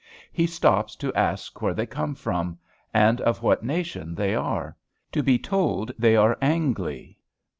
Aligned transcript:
He 0.33 0.47
stops 0.47 0.95
to 0.95 1.13
ask 1.13 1.61
where 1.61 1.75
they 1.75 1.85
come 1.85 2.15
from, 2.15 2.57
and 2.91 3.21
of 3.21 3.43
what 3.43 3.61
nation 3.61 4.15
they 4.15 4.33
are; 4.33 4.75
to 5.11 5.21
be 5.21 5.37
told 5.37 5.91
they 5.95 6.15
are 6.15 6.39
"Angli." 6.41 7.19